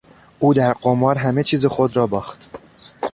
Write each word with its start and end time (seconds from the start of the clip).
او 0.39 0.53
در 0.53 0.73
قمار 0.73 1.15
همه 1.17 1.43
چیز 1.43 1.65
خود 1.65 1.95
را 1.95 2.07
باخت. 2.07 2.49